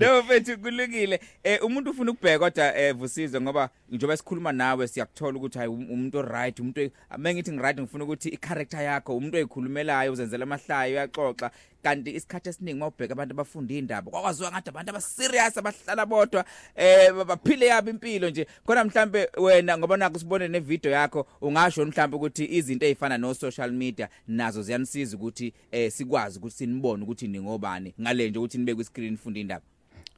No 0.00 0.22
mfethu 0.22 0.58
kulungile. 0.58 1.20
Eh 1.44 1.64
umuntu 1.64 1.90
ufuna 1.90 2.10
ukubheka 2.10 2.38
kodwa 2.38 2.78
eh 2.78 2.94
vusizo 2.94 3.40
ngoba 3.40 3.70
njengoba 3.88 4.16
sikhuluma 4.16 4.52
nawe 4.52 4.88
siyakuthola 4.88 5.38
ukuthi 5.38 5.58
hayi 5.58 5.70
um- 5.70 5.90
umuntu 5.90 6.18
oright 6.18 6.60
umuntu 6.60 6.90
mengithi 7.18 7.52
ngiright 7.52 7.80
ngifuna 7.80 8.04
ukuthi 8.04 8.28
i-character 8.28 8.82
yakho 8.82 9.16
umuntu 9.16 9.36
oyikhulumelayo 9.36 10.12
uzenzela 10.12 10.42
amahlayo 10.42 10.92
uyaxoxa. 10.92 11.50
Kanti 11.86 12.10
isikhathi 12.10 12.48
esiningi 12.48 12.78
mawubheka 12.78 13.12
abantu 13.12 13.32
abafunda 13.34 13.74
indaba 13.74 14.10
kwakwaziwa 14.10 14.50
ngathi 14.50 14.68
abantu 14.68 14.90
abaserious 14.90 15.58
abahlala 15.58 16.06
bodwa 16.06 16.44
eh 16.76 17.12
baphile 17.24 17.66
yabi 17.66 17.90
impilo 17.90 18.30
nje. 18.30 18.46
Khona 18.66 18.84
mhlambe 18.84 19.28
wena 19.36 19.78
ngoba 19.78 19.96
naku 19.96 20.18
sibone 20.18 20.48
ne 20.48 20.60
video 20.60 20.92
yakho 20.92 21.26
ungasho 21.40 21.86
mhlambe 21.86 22.16
ukuthi 22.16 22.44
izinto 22.44 22.86
ezifana 22.86 23.18
no 23.18 23.34
social 23.34 23.72
media 23.72 24.08
nazo 24.28 24.62
ziyanisiza 24.62 25.16
ukuthi 25.16 25.52
eh 25.72 25.92
sikwazi 25.92 26.38
ukuthi 26.38 26.56
sinibone 26.56 27.02
ukuthi 27.02 27.28
ningobani 27.28 27.94
ngale 28.00 28.30
nje 28.30 28.38
ukuthi 28.38 28.58
nibe 28.58 28.74
ku 28.74 28.84
screen 28.84 29.16
funda 29.16 29.40
indaba 29.40 29.64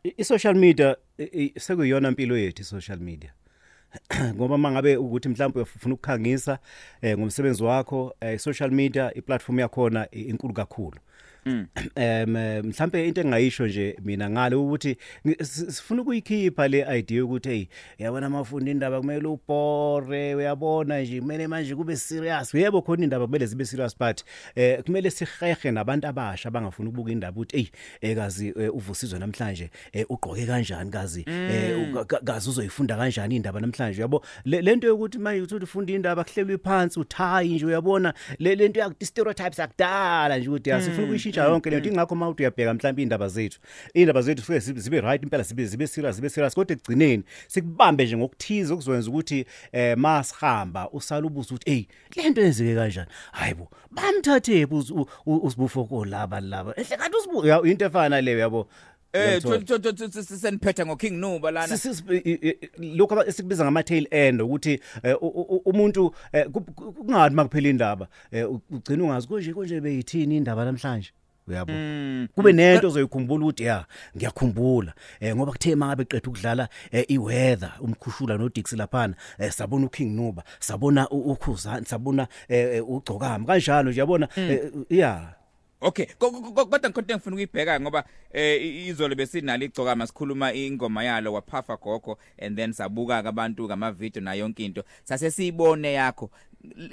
I- 0.04 0.14
i-social 0.16 0.54
media 0.54 0.96
i- 1.18 1.24
i- 1.54 1.60
sekuyiyona 1.60 2.08
impilo 2.08 2.38
yethu 2.38 2.62
i-social 2.62 2.98
media. 2.98 3.32
Ngoba 4.34 4.58
mangabe 4.58 4.96
ukuthi 4.96 5.28
mhlawumbe 5.28 5.60
ufuna 5.60 5.94
ukukhangisa 5.94 6.58
eh 7.02 7.18
ngomsebenzi 7.18 7.62
wakho 7.64 8.14
eh, 8.20 8.34
i-social 8.34 8.70
media 8.70 9.12
i-platform 9.14 9.58
yakhona 9.58 10.08
i- 10.12 10.22
inkulu 10.22 10.54
kakhulu. 10.54 10.96
em 10.96 11.07
eh, 11.94 12.28
mhlambe 12.64 13.08
into 13.08 13.20
engayisho 13.20 13.66
nje 13.66 13.96
mina 14.04 14.30
ngale 14.30 14.56
ukuthi 14.56 14.96
ngi- 15.26 15.44
si- 15.44 15.72
sifuna 15.72 16.02
ukuyikhipha 16.02 16.68
le 16.68 16.98
idea 16.98 17.24
ukuthi 17.24 17.48
hey 17.48 17.66
yabona 17.98 18.26
amafunda 18.26 18.70
indaba 18.70 19.00
kumele 19.00 19.28
ubhore 19.28 20.34
uyabona 20.34 21.00
nje 21.00 21.20
kumele 21.20 21.46
manje 21.48 21.74
kube 21.74 21.96
serious. 21.96 22.54
Yebo 22.54 22.82
khona 22.82 23.04
indaba 23.04 23.26
kumele 23.26 23.46
zibe 23.46 23.64
serious 23.64 23.98
but 23.98 24.22
eh 24.56 24.82
kumele 24.84 25.10
sihehe 25.10 25.70
nabantu 25.70 26.06
abasha 26.06 26.48
abangafuni 26.48 26.88
ukubuka 26.88 27.12
indaba 27.12 27.40
ukuthi 27.40 27.56
hey 27.56 27.66
eh 28.10 28.16
kazi 28.16 28.48
eh, 28.60 28.74
uvusizwe 28.74 29.18
namhlanje 29.18 29.70
eh, 29.92 30.06
ugqoke 30.08 30.46
kanjani 30.46 30.90
kazi? 30.90 31.24
Eh 31.28 31.90
uka- 31.92 32.04
ka- 32.04 32.20
kazi 32.24 32.50
uzoyifunda 32.50 32.96
kanjani 32.96 33.36
indaba 33.36 33.60
namhlanje? 33.60 34.00
Yabo 34.02 34.24
Le- 34.44 34.62
lento 34.62 34.86
yokuthi 34.86 35.18
manje 35.18 35.42
uthi 35.42 35.54
ufunda 35.64 35.92
indaba 35.92 36.24
kuhlelwe 36.24 36.58
phansi 36.58 37.00
uthayi 37.00 37.54
nje 37.54 37.66
uyabona? 37.66 38.14
Le 38.38 38.54
lento 38.54 38.80
yak 38.80 38.92
stereotypes 39.04 39.60
akudala 39.60 40.38
nje 40.38 40.48
ukuthi 40.48 40.72
asifuna 40.72 41.04
ukuyishintsha 41.04 41.37
yonke 41.44 41.70
lento 41.70 41.88
ingakho 41.88 42.14
mawuthi 42.14 42.42
uyabheka 42.42 42.74
mhlawumbe 42.74 43.02
indaba 43.02 43.28
zethu 43.28 43.58
indaba 43.94 44.22
zethu 44.22 44.42
fike 44.42 44.58
zibe 44.58 44.80
zibe 44.80 45.00
right 45.00 45.22
impela 45.22 45.42
zibe 45.42 45.64
zibe 45.66 45.86
serious 45.86 46.16
zibe 46.16 46.28
serious. 46.28 46.54
Kodwa 46.54 46.72
ekugcineni 46.76 47.22
sikubambe 47.48 48.04
nje 48.04 48.16
ngokuthiza 48.16 48.74
okuzwenza 48.74 49.10
ukuthi 49.10 49.44
eh 49.72 49.96
masihamba 49.96 50.90
usalubuza 50.90 51.48
ukuthi 51.54 51.70
hey 51.70 51.84
lento 52.16 52.40
yenzeke 52.40 52.74
kanjani? 52.74 53.08
Hayibo 53.32 53.70
bamthathe 53.90 54.66
usibufoko 55.26 56.04
laba 56.04 56.40
laba. 56.40 56.74
Ehle 56.76 56.96
kanti 56.96 57.16
usibu 57.16 57.46
ya, 57.46 57.62
into 57.62 57.84
efana 57.84 58.20
leyo 58.20 58.38
yabo. 58.38 58.68
Eh 59.12 59.40
Uyakuthola. 59.44 60.22
seniphetha 60.22 60.86
ngo 60.86 60.96
King 60.96 61.14
Nuba 61.18 61.50
lana. 61.50 61.76
Sisi- 61.76 62.02
i- 62.24 62.38
i- 62.48 62.96
lokho 62.96 63.14
aba- 63.14 63.26
esikubiza 63.26 63.64
ngama 63.64 63.82
tail 63.82 64.06
end 64.10 64.40
ukuthi 64.42 64.80
eh, 65.02 65.16
u- 65.22 65.26
u- 65.26 65.62
umuntu 65.64 66.14
eh, 66.32 66.46
ku- 66.50 66.60
ku- 66.60 66.92
kungathi 66.92 67.34
makuphela 67.34 67.68
indaba 67.68 68.08
eh, 68.32 68.50
u- 68.50 68.60
ugcina 68.70 69.04
ungazi 69.04 69.28
konje 69.28 69.52
konje 69.54 69.80
beyithini 69.80 70.36
indaba 70.36 70.64
namhlanje? 70.64 71.10
Uyabo? 71.52 71.72
Kube 72.34 72.52
nento 72.52 72.88
ozoyikhumbula 72.88 73.44
ukuthi 73.46 73.64
ya 73.64 73.86
ngiyakhumbula 74.16 74.94
eh 75.20 75.36
ngoba 75.36 75.52
kuthe 75.52 75.74
mangabe 75.76 76.04
qedwe 76.04 76.28
ukudlala 76.28 76.68
eh, 76.92 77.04
iweather 77.08 77.72
umkhushula 77.80 78.36
no 78.38 78.48
Dix 78.48 78.72
laphana 78.72 79.14
eh, 79.38 79.50
sabona 79.52 79.86
uKing 79.86 80.10
Nuba 80.16 80.42
sabona 80.60 81.08
u- 81.10 81.30
ukhuzani 81.32 81.86
sabona 81.86 82.28
eh, 82.48 82.76
eh, 82.76 82.88
ugcokama 82.90 83.46
kanjalo 83.46 83.90
nje 83.90 84.00
yabona 84.00 84.28
eh, 84.36 84.70
yeah 84.90 85.34
Okay 85.80 86.06
ko- 86.18 86.30
ko- 86.30 86.40
ko- 86.52 86.66
kodwa 86.66 86.90
ngikhona 86.90 87.14
ngifuna 87.14 87.34
ukuyibheka 87.36 87.80
ngoba 87.80 88.04
eh 88.32 88.86
izolo 88.88 89.14
besinalo 89.14 89.64
igcoka 89.64 89.96
masikhuluma 89.96 90.52
ingoma 90.52 91.04
yalo 91.04 91.32
waphafa 91.32 91.76
gogo 91.76 92.18
and 92.38 92.56
then 92.56 92.72
sabuka 92.72 93.18
abantu 93.18 93.64
ngama 93.66 93.92
video 93.92 94.22
na 94.22 94.34
yonke 94.34 94.64
into. 94.64 94.82
Sase 95.04 95.30
siyibone 95.30 95.92
yakho 95.92 96.30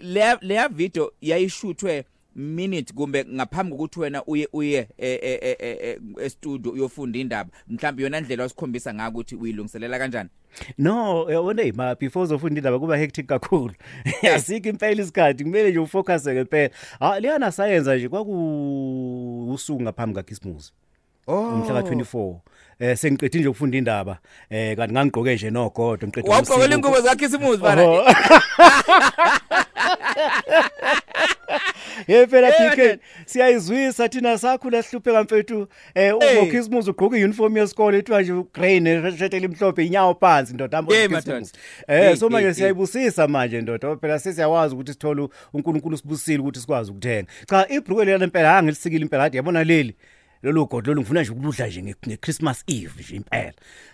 le 0.03 0.37
le 0.41 0.67
video 0.69 1.11
yayishuthwe 1.21 2.05
minute 2.35 2.93
kumbe 2.93 3.25
ngaphambi 3.25 3.71
kokuthi 3.71 3.99
wena 3.99 4.23
uye 4.25 4.47
uye 4.53 4.87
e- 4.97 5.19
e- 5.21 5.39
e- 5.41 5.57
e- 5.59 5.99
e 6.25 6.29
studio 6.29 6.71
uyofunda 6.71 7.19
indaba 7.19 7.49
mhlawumbe 7.67 8.03
yona 8.03 8.17
indlela 8.17 8.43
wasikhombisa 8.43 8.93
ngayo 8.93 9.09
ukuthi 9.09 9.35
uyilungiselela 9.35 9.99
kanjani 9.99 10.29
No, 10.77 11.25
yabona 11.31 11.61
hey 11.63 11.71
ma 11.71 11.95
before 11.95 12.23
uzofunda 12.23 12.57
indaba 12.59 12.79
kuba 12.79 12.97
hectic 12.97 13.25
kakhulu. 13.27 13.73
Asikho 14.35 14.69
impela 14.69 15.01
isikhathi 15.01 15.43
kumele 15.43 15.69
nje 15.69 15.79
ufocus 15.79 16.23
ke 16.23 16.39
impela. 16.41 16.69
Ah 16.99 17.19
liyana 17.19 17.51
sayenza 17.51 17.95
nje 17.95 18.09
kwaku 18.09 19.51
usuku 19.53 19.81
ngaphambi 19.81 20.15
kaChristmas. 20.15 20.73
oh 21.27 21.49
Umhla 21.53 21.81
ka24. 21.81 22.35
Eh 22.79 22.97
sengiqedile 22.97 23.39
nje 23.41 23.49
ukufunda 23.49 23.77
indaba. 23.77 24.17
Eh 24.49 24.75
kanti 24.77 24.93
ngangigqoke 24.93 25.35
nje 25.35 25.49
nogodo 25.51 26.07
ngiqedile. 26.07 26.33
wawugqokela 26.33 26.75
ingubo 26.75 27.01
zakhe 27.01 27.25
isimuzi 27.25 27.61
bana 27.61 27.81
Oh. 27.89 28.05
Ye 32.07 32.27
phela 32.27 32.47
Eh, 32.47 32.53
PK 32.71 32.77
man. 32.77 32.97
siyayizwisa 33.25 34.09
thina 34.09 34.37
sakhula 34.37 34.83
sihlupheka 34.83 35.23
mfethu 35.23 35.67
eh 35.95 36.13
Hey. 36.19 36.37
uGhokhismuzi 36.37 36.89
ugqoka 36.89 37.17
iuniform 37.17 37.57
yesikole 37.57 37.97
ethiwa 37.97 38.21
nje 38.21 38.33
ugreen 38.33 39.17
shirt 39.17 39.33
elimhlophe 39.33 39.85
inyawo 39.85 40.13
phansi 40.19 40.53
ndoda 40.53 40.77
ambo 40.77 40.93
Yeah, 40.93 41.07
Christmas. 41.07 41.53
madoda. 41.87 42.03
Eh 42.03 42.07
Hey, 42.07 42.15
so 42.15 42.25
hey, 42.27 42.33
manje 42.33 42.45
hey. 42.47 42.53
siyayibusisa 42.55 43.27
manje 43.27 43.61
ndoda 43.61 43.95
phela 43.95 44.19
sesiyawazi 44.19 44.75
ukuthi 44.75 44.91
sithole 44.93 45.27
uNkulunkulu 45.53 45.97
sibusile 45.97 46.39
ukuthi 46.39 46.59
sikwazi 46.59 46.91
ukuthenga 46.91 47.27
cha 47.49 47.67
ibhruke 47.69 48.05
leli 48.05 48.23
impela 48.23 48.57
angilisikile 48.57 49.01
impela 49.01 49.23
kade 49.23 49.37
yabona 49.37 49.63
leli 49.63 49.95
lolu 50.45 50.65
godo 50.67 50.91
lolu 50.91 51.01
ngifuna 51.01 51.21
nje 51.21 51.31
ukuludla 51.31 51.67
nje 51.67 51.81
nge- 51.81 52.07
ngeChristmas 52.07 52.63
Eve 52.67 53.01
nje 53.03 53.15
impela. 53.15 53.53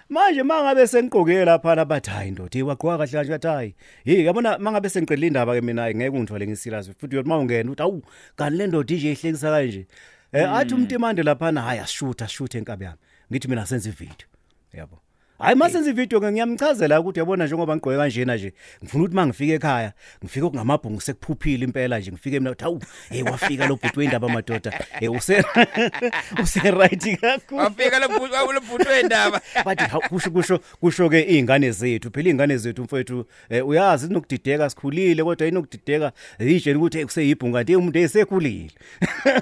Manje 0.10 0.43
mangabe 0.43 0.88
sengiqokeke 0.88 1.46
lapha 1.46 1.86
bathi 1.86 2.10
hayi 2.10 2.31
ndoda 2.31 2.50
hey 2.53 2.62
waqoka 2.62 2.98
kahle 2.98 3.12
kanje 3.12 3.31
bathi 3.31 3.48
hayi 3.48 3.75
hey 4.05 4.25
yabona 4.25 4.58
mangabe 4.58 4.89
sengiqedile 4.89 5.27
indaba 5.27 5.55
ke 5.55 5.62
mina 5.62 5.89
ngeke 5.93 6.10
ungithole 6.17 6.48
ngiserious 6.48 6.91
futhi 7.00 7.15
uyothi 7.15 7.29
mawungena 7.29 7.72
uthi 7.72 7.81
awu 7.84 8.03
kanti 8.36 8.58
le 8.58 8.67
ndoda 8.67 8.96
nje 8.96 9.12
ihlekisa 9.12 9.51
kanje 9.51 9.88
eh 10.34 10.50
athi 10.53 10.74
umuntu 10.74 10.96
imande 10.96 11.24
lapha 11.24 11.51
hayi 11.51 11.79
asishutha 11.79 12.25
ashuthe 12.25 12.58
enkabi 12.58 12.86
yami. 12.86 12.98
Ngithi 13.31 13.48
mina 13.48 13.65
senze 13.65 13.89
ivideo 13.89 14.27
yabo. 14.74 15.00
Hayi 15.41 15.55
masenze 15.55 15.89
ivideo 15.89 16.19
ke 16.19 16.31
ngiyamchazela 16.31 17.00
ukuthi 17.00 17.19
yabona 17.19 17.45
njengoba 17.45 17.75
ngigqoke 17.75 17.98
kanjena 17.98 18.36
nje 18.36 18.53
ngifuna 18.83 19.03
ukuthi 19.03 19.15
mangifika 19.15 19.53
ekhaya 19.53 19.93
ngifike 20.24 20.45
okungamabhungu 20.45 21.01
sekuphuphile 21.01 21.63
impela 21.65 22.00
nje 22.00 22.12
ngifike 22.12 22.39
mina 22.39 22.51
uthi 22.51 22.63
hawu 22.63 22.81
hey 23.10 23.24
wafika 23.24 23.67
lo 23.67 23.75
bhuti 23.75 24.00
wendaba 24.00 24.29
madoda. 24.29 24.71
Hey 25.00 25.10
use 25.10 25.43
use 26.43 26.71
right 26.71 27.19
kakhulu. 27.21 27.62
Wafika 27.62 28.00
lo 28.00 28.07
bhuti 28.07 28.53
lo 28.53 28.62
bhuti 28.62 28.89
wendaba 28.89 29.41
bathi 29.65 29.83
hawu, 29.83 30.01
kusho 30.10 30.31
kusho 30.31 30.60
kusho 30.79 31.10
ke 31.10 31.21
izingane 31.21 31.71
zethu 31.71 32.12
phela 32.12 32.29
izingane 32.29 32.57
zethu 32.57 32.83
mfowethu 32.83 33.25
eh, 33.50 33.67
uyazi 33.67 34.07
inokudideka 34.07 34.69
sikhulile 34.69 35.24
kodwa 35.24 35.48
inokudideka 35.48 36.12
yitshela 36.39 36.79
ukuthi 36.79 36.98
hey, 36.98 37.05
kuseyibhunga 37.05 37.57
kanti 37.57 37.75
umuntu 37.75 38.00
esekhulile 38.00 38.71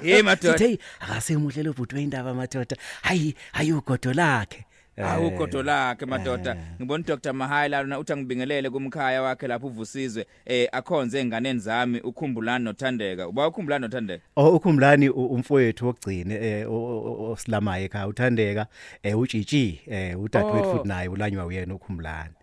hey 0.02 0.22
madoda. 0.22 0.58
Hey 0.66 0.76
akasemuhle 1.00 1.62
lo 1.62 1.72
bhuti 1.72 1.94
wendaba 1.94 2.34
madoda. 2.34 2.76
Hayi 3.02 3.34
hayi 3.52 3.72
ugodo 3.72 4.12
lakhe. 4.12 4.64
Hawu 5.02 5.26
Eh, 5.26 5.32
ugodo 5.34 5.62
lakhe 5.62 6.06
madoda. 6.06 6.56
Ngibona 6.80 7.04
Dr 7.04 7.32
Mahayila 7.32 7.80
lona 7.82 7.98
uthi 7.98 8.12
angibingelele 8.12 8.70
kumkhaya 8.70 9.22
wakhe 9.22 9.46
lapho 9.46 9.66
uvusizwe. 9.66 10.26
Eh 10.46 10.68
akhonze 10.72 11.20
enganeni 11.20 11.58
zami 11.60 12.00
ukhumbulani 12.00 12.64
nothandeka. 12.64 13.28
Uba 13.28 13.48
ukhumbulani 13.48 13.82
nothandeka? 13.82 14.22
Oh 14.36 14.56
ukhumbulani 14.56 15.08
u- 15.08 15.26
umfowethu 15.26 15.86
wokugcina 15.86 16.34
eh 16.34 16.70
o- 16.70 16.74
o- 16.74 17.30
osilamaye 17.32 17.84
ekhaya 17.84 18.06
uthandeka 18.08 18.66
eh 19.02 19.18
utshitshi 19.18 19.80
eh 19.86 20.20
udadewethu 20.20 20.68
Oh. 20.68 20.72
futhi 20.76 20.88
naye 20.88 21.08
ulanywa 21.08 21.46
uyena 21.46 21.74
ukhumbulani. 21.74 22.34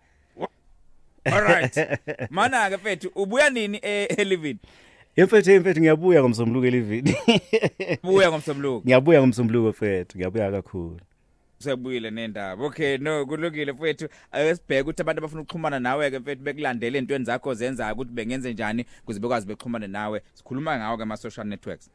Alright 1.24 1.76
mana 2.30 2.70
ke 2.70 2.76
mfethu 2.76 3.10
ubuya 3.14 3.50
nini 3.50 3.78
eh 3.82 4.26
Livini 4.26 4.58
Emfethu 5.16 5.50
emfethu 5.50 5.80
ngiyabuya 5.80 6.20
ngomsombuluko 6.20 6.66
elivini. 6.66 7.14
Buya 8.02 8.28
ngomsombuluko? 8.30 8.82
Ngiyabuya 8.86 9.20
ngomsombuluko 9.20 9.68
mfethu 9.68 10.18
ngiyabuya 10.18 10.50
kakhulu. 10.50 11.00
Sebuyile 11.58 12.10
nendaba. 12.10 12.64
Okay 12.64 12.98
no 12.98 13.26
kulungile 13.26 13.72
mfethu. 13.72 14.08
Ayesibheka 14.32 14.82
ukuthi 14.82 15.02
abantu 15.02 15.18
abafuna 15.18 15.42
ukuxhumana 15.42 15.80
nawe 15.80 16.10
ke 16.10 16.18
mfethu 16.18 16.42
bekulandele 16.42 16.98
entweni 16.98 17.24
zakho 17.24 17.54
zenzayo 17.54 17.94
ukuthi 17.94 18.12
bengenze 18.12 18.52
njani 18.52 18.84
ukuze 19.02 19.20
bekwazi 19.20 19.46
bexhumane 19.46 19.86
nawe. 19.86 20.22
Sikhuluma 20.34 20.78
ngawo 20.78 20.96
ke 20.96 21.02
ama 21.02 21.16
social 21.16 21.46
networks. 21.46 21.90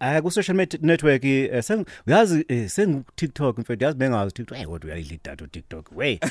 Ah 0.00 0.22
ku 0.22 0.30
social 0.30 0.56
media 0.56 0.78
network 0.82 1.24
eh, 1.24 1.62
uyazi 2.06 2.44
eh, 2.48 2.68
sengu 2.68 3.04
TikTok 3.16 3.58
mfethu 3.58 3.84
yazi 3.84 3.98
bengazi 3.98 4.32
TikTok 4.34 4.58
hey 4.58 4.66
kodwa 4.66 4.90
uyayidla 4.90 5.18
data 5.24 5.46
TikTok 5.46 5.90
wey. 5.96 6.18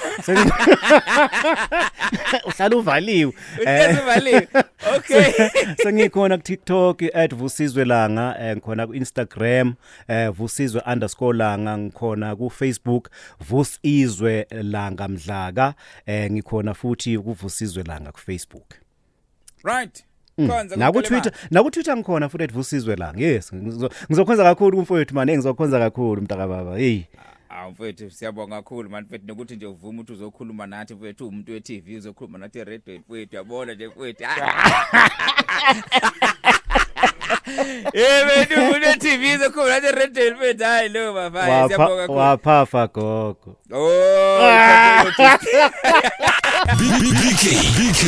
Uhlala 2.47 2.75
uvaliwe. 2.75 3.33
Eh, 3.65 3.91
Usivaliwe 3.91 4.47
okay. 4.95 5.31
Sengikhona 5.83 6.37
ku 6.37 6.43
TikTok 6.43 7.01
@vusizwelanga 7.35 8.35
eh, 8.39 8.55
ngikhona 8.55 8.87
ku 8.87 8.93
Instagram 8.93 9.73
eh, 10.07 10.29
vusizwe_langa 10.29 11.77
ngikhona 11.77 12.35
ku 12.35 12.49
Facebook 12.49 13.09
vusizwe 13.39 14.47
langa 14.51 15.07
mdlaka 15.07 15.73
eh, 16.05 16.31
ngikhona 16.31 16.73
futhi 16.73 17.17
ku 17.17 17.33
vusizwelanga 17.33 18.11
ku 18.11 18.19
Facebook 18.19 18.75
right. 19.63 20.03
Konza 20.37 20.75
na 20.75 20.91
ku 20.91 21.01
Twitter 21.01 21.31
na 21.51 21.63
ku 21.63 21.71
Twitter 21.71 21.97
ngikhona 21.97 22.29
futhi 22.29 22.47
@vusizwe 22.47 22.95
langa 22.95 23.23
yes 23.25 23.53
ngizo- 23.53 23.91
ngizokhonza 24.09 24.43
kakhulu 24.43 24.77
kumfowethu 24.77 25.15
man 25.15 25.29
ngizokhonza 25.31 25.79
kakhulu 25.79 26.21
mntaka 26.21 26.47
baba 26.47 26.77
hey. 26.77 27.01
Awu 27.49 27.71
mfethu 27.71 28.11
siyabonga 28.11 28.55
kakhulu 28.55 28.89
man 28.89 29.03
mfethu 29.03 29.27
nokuthi 29.27 29.55
nje 29.55 29.65
uvuma 29.65 30.01
ukuthi 30.01 30.13
uzokhuluma 30.13 30.67
nathi 30.67 30.93
mfethu 30.93 31.27
umuntu 31.27 31.51
we 31.51 31.59
TV 31.59 31.97
uzokhuluma 31.97 32.37
nathi 32.37 32.63
radio 32.63 32.99
mfethu 33.09 33.35
yabona 33.35 33.73
nje 33.73 33.87
mfethu 33.87 34.23
Eh 37.93 38.25
mfethu 38.25 38.61
umuntu 38.61 38.87
we 38.87 38.95
TV 38.97 39.35
uzokhuluma 39.35 39.79
nathi 39.79 39.91
radio 39.95 40.35
mfethu 40.35 40.63
hayi 40.63 40.89
lo 40.89 41.13
baba 41.13 41.45
siyabonga 41.45 41.77
wapha 41.77 41.97
kakhulu. 41.97 42.19
waphafa 42.19 42.87
gogo. 42.87 43.55
Oh 43.73 45.03
BK, 46.77 47.43
BK, 47.77 48.01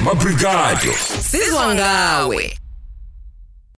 Mabrigado. 0.00 0.92
Sizwa 1.30 1.74
ngawe 1.74 2.58